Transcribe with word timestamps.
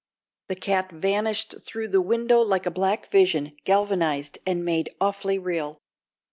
The 0.47 0.55
cat 0.55 0.91
vanished 0.91 1.61
through 1.61 1.89
the 1.89 2.01
window 2.01 2.39
like 2.39 2.65
a 2.65 2.71
black 2.71 3.11
vision 3.11 3.51
galvanised 3.65 4.39
and 4.47 4.65
made 4.65 4.95
awfully 4.99 5.37
real. 5.37 5.77